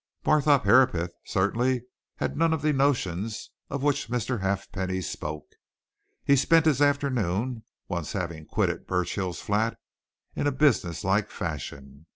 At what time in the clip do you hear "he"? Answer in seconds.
6.23-6.35